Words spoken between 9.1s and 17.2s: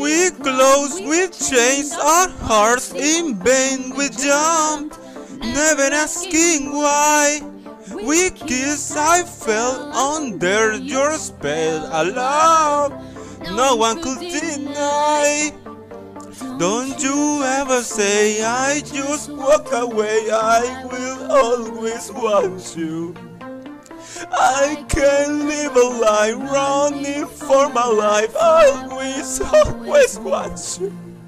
fell under your spell, love no one could deny. Don't